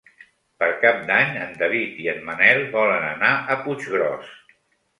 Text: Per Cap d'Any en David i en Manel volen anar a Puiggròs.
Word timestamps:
Per 0.61 0.69
Cap 0.85 1.03
d'Any 1.09 1.35
en 1.41 1.53
David 1.59 2.01
i 2.05 2.09
en 2.15 2.19
Manel 2.31 2.65
volen 2.73 3.07
anar 3.13 3.33
a 3.57 3.61
Puiggròs. 3.69 4.37